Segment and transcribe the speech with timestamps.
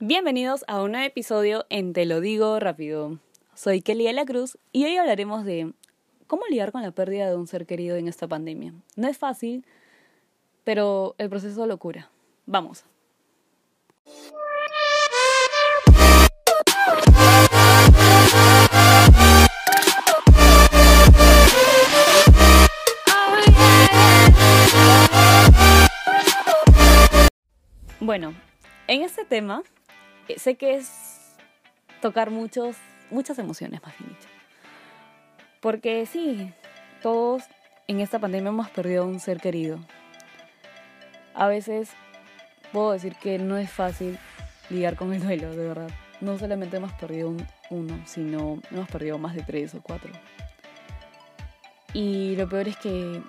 [0.00, 3.20] Bienvenidos a un nuevo episodio en Te lo digo rápido.
[3.54, 5.72] Soy Kelly de la Cruz y hoy hablaremos de
[6.26, 8.72] cómo lidiar con la pérdida de un ser querido en esta pandemia.
[8.96, 9.64] No es fácil,
[10.64, 12.10] pero el proceso lo cura.
[12.44, 12.84] Vamos.
[28.18, 28.32] Bueno,
[28.86, 29.62] en este tema
[30.26, 31.36] eh, sé que es
[32.00, 32.74] tocar muchos,
[33.10, 34.16] muchas emociones, más bien.
[35.60, 36.50] Porque sí,
[37.02, 37.42] todos
[37.86, 39.80] en esta pandemia hemos perdido a un ser querido.
[41.34, 41.90] A veces
[42.72, 44.18] puedo decir que no es fácil
[44.70, 45.90] lidiar con el duelo, de verdad.
[46.22, 50.10] No solamente hemos perdido un- uno, sino hemos perdido más de tres o cuatro.
[51.92, 53.20] Y lo peor es que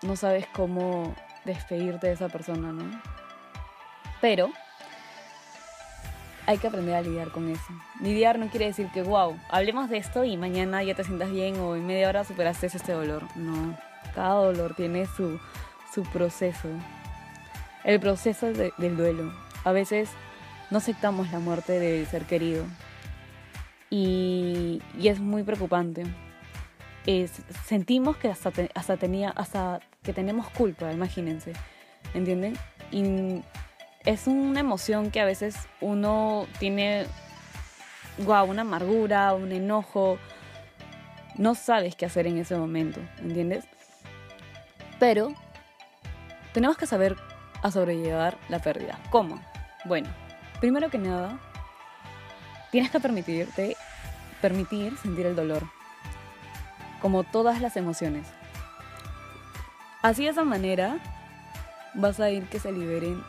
[0.00, 3.11] no sabes cómo despedirte de esa persona, ¿no?
[4.22, 4.50] Pero
[6.46, 7.62] hay que aprender a lidiar con eso.
[8.00, 11.58] Lidiar no quiere decir que, wow, hablemos de esto y mañana ya te sientas bien
[11.60, 13.24] o en media hora superaste este dolor.
[13.36, 13.76] No,
[14.14, 15.38] cada dolor tiene su,
[15.94, 16.68] su proceso.
[17.84, 19.32] El proceso de- del duelo.
[19.64, 20.08] A veces
[20.70, 22.64] no aceptamos la muerte del ser querido
[23.90, 26.04] y, y es muy preocupante.
[27.66, 31.52] Sentimos que hasta, te- hasta, tenía, hasta que tenemos culpa, imagínense,
[32.14, 32.56] ¿entienden?
[34.04, 37.06] Es una emoción que a veces uno tiene,
[38.18, 40.18] una amargura, un enojo,
[41.36, 43.64] no sabes qué hacer en ese momento, ¿entiendes?
[44.98, 45.32] Pero
[46.52, 47.16] tenemos que saber
[47.62, 48.98] a sobrellevar la pérdida.
[49.10, 49.40] ¿Cómo?
[49.84, 50.08] Bueno,
[50.60, 51.38] primero que nada,
[52.70, 53.76] tienes que permitirte,
[54.40, 55.62] permitir sentir el dolor,
[57.00, 58.26] como todas las emociones.
[60.02, 60.98] Así de esa manera
[61.94, 63.22] vas a ir que se liberen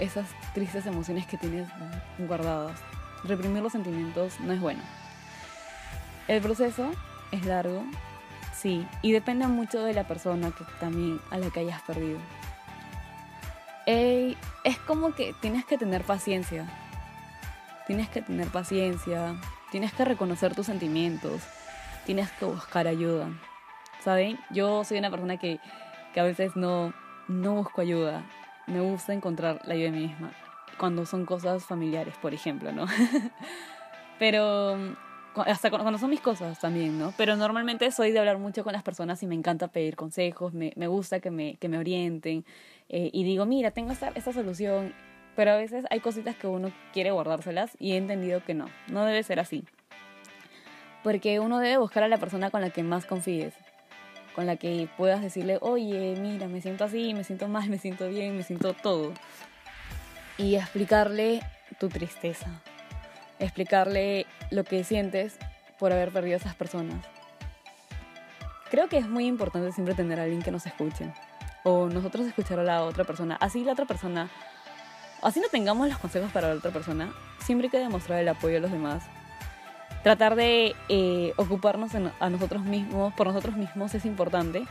[0.00, 1.68] esas tristes emociones que tienes
[2.18, 2.80] guardadas.
[3.24, 4.82] Reprimir los sentimientos no es bueno.
[6.26, 6.90] El proceso
[7.32, 7.84] es largo,
[8.54, 12.18] sí, y depende mucho de la persona que también a la que hayas perdido.
[13.86, 16.66] Ey, es como que tienes que tener paciencia.
[17.86, 19.34] Tienes que tener paciencia,
[19.70, 21.42] tienes que reconocer tus sentimientos,
[22.06, 23.28] tienes que buscar ayuda.
[24.04, 24.38] ¿Saben?
[24.50, 25.58] Yo soy una persona que,
[26.14, 26.94] que a veces no,
[27.26, 28.22] no busco ayuda.
[28.72, 30.32] Me gusta encontrar la mí misma.
[30.78, 32.86] Cuando son cosas familiares, por ejemplo, ¿no?
[34.18, 34.76] Pero
[35.46, 37.12] hasta cu- cuando son mis cosas también, ¿no?
[37.16, 40.72] Pero normalmente soy de hablar mucho con las personas y me encanta pedir consejos, me,
[40.76, 42.44] me gusta que me, que me orienten
[42.88, 44.92] eh, y digo, mira, tengo esta, esta solución,
[45.36, 49.04] pero a veces hay cositas que uno quiere guardárselas y he entendido que no, no
[49.04, 49.64] debe ser así.
[51.02, 53.54] Porque uno debe buscar a la persona con la que más confíes,
[54.34, 58.08] con la que puedas decirle, oye, mira, me siento así, me siento mal, me siento
[58.08, 59.12] bien, me siento todo.
[60.38, 61.40] Y explicarle
[61.78, 62.62] tu tristeza,
[63.38, 65.36] explicarle lo que sientes
[65.78, 67.04] por haber perdido a esas personas.
[68.70, 71.12] Creo que es muy importante siempre tener a alguien que nos escuche.
[71.64, 73.36] O nosotros escuchar a la otra persona.
[73.40, 74.30] Así la otra persona,
[75.22, 78.58] así no tengamos los consejos para la otra persona, siempre hay que demostrar el apoyo
[78.58, 79.04] a los demás.
[80.02, 84.64] Tratar de eh, ocuparnos a nosotros mismos, por nosotros mismos es importante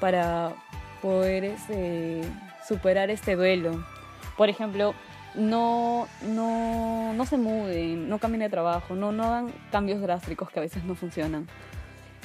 [0.00, 0.54] para
[1.00, 2.22] poder este,
[2.66, 3.84] superar este duelo.
[4.36, 4.94] Por ejemplo,
[5.34, 10.58] no, no, no se muden, no cambien de trabajo, no, no hagan cambios drásticos que
[10.58, 11.46] a veces no funcionan.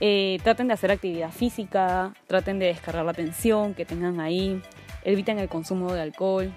[0.00, 4.62] Eh, traten de hacer actividad física, traten de descargar la tensión que tengan ahí,
[5.04, 6.52] eviten el consumo de alcohol,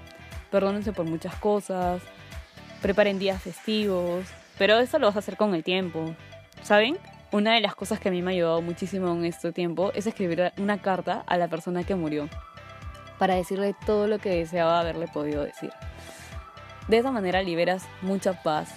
[0.52, 2.02] perdónense por muchas cosas,
[2.81, 4.25] preparen días festivos,
[4.61, 6.13] pero eso lo vas a hacer con el tiempo,
[6.61, 6.95] ¿saben?
[7.31, 10.05] Una de las cosas que a mí me ha ayudado muchísimo en este tiempo es
[10.05, 12.29] escribir una carta a la persona que murió
[13.17, 15.72] para decirle todo lo que deseaba haberle podido decir.
[16.88, 18.69] De esa manera liberas mucha paz,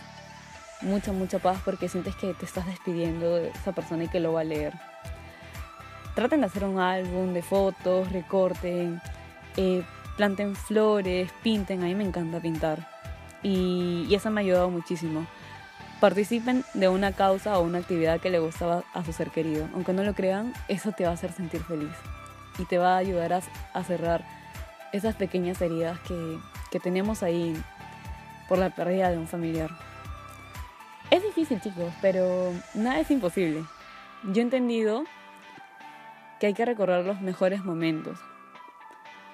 [0.81, 4.33] mucha, mucha paz porque sientes que te estás despidiendo de esa persona y que lo
[4.33, 4.73] va a leer.
[6.15, 9.03] Traten de hacer un álbum de fotos, recorten,
[9.59, 9.85] eh,
[10.17, 12.89] planten flores, pinten, a mí me encanta pintar.
[13.43, 15.27] Y, y eso me ha ayudado muchísimo.
[16.01, 19.69] Participen de una causa o una actividad que le gustaba a su ser querido.
[19.75, 21.95] Aunque no lo crean, eso te va a hacer sentir feliz.
[22.59, 24.25] Y te va a ayudar a, cerrar
[24.93, 26.39] esas pequeñas heridas que,
[26.71, 27.57] que tenemos ahí
[28.49, 29.71] por la pérdida de un familiar.
[31.11, 33.65] Es difícil, chicos, pero nada es imposible.
[34.25, 35.05] Yo he entendido
[36.41, 38.19] que hay que recorrer los mejores momentos.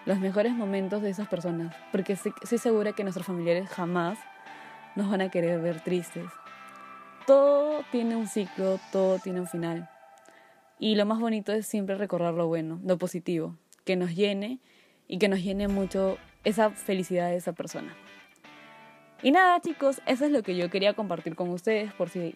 [0.05, 1.75] Los mejores momentos de esas personas.
[1.93, 4.19] Porque estoy segura que nuestros familiares jamás
[4.97, 6.27] nos van a querer ver tristes.
[7.31, 9.89] Todo tiene un ciclo, todo tiene un final.
[10.81, 14.59] Y lo más bonito es siempre recordar lo bueno, lo positivo, que nos llene
[15.07, 17.95] y que nos llene mucho esa felicidad de esa persona.
[19.23, 22.35] Y nada, chicos, eso es lo que yo quería compartir con ustedes por si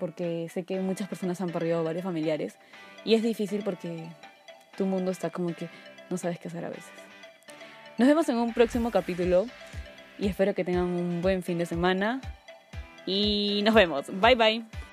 [0.00, 2.58] porque sé que muchas personas han perdido varios familiares
[3.04, 4.08] y es difícil porque
[4.76, 5.68] tu mundo está como que
[6.10, 6.90] no sabes qué hacer a veces.
[7.98, 9.46] Nos vemos en un próximo capítulo
[10.18, 12.20] y espero que tengan un buen fin de semana
[13.06, 14.06] y nos vemos.
[14.20, 14.83] Bye bye.